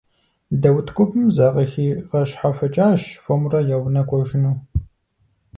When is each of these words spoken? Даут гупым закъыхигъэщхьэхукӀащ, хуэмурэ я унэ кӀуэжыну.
Даут 0.61 0.87
гупым 0.95 1.25
закъыхигъэщхьэхукӀащ, 1.35 3.01
хуэмурэ 3.23 3.59
я 3.75 3.77
унэ 3.85 4.01
кӀуэжыну. 4.07 4.55